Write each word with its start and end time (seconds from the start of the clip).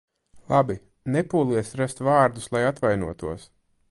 Labi, 0.53 0.75
nepūlies 1.15 1.69
rast 1.83 2.03
vārdus, 2.09 2.49
lai 2.57 2.65
atvainotos. 2.73 3.49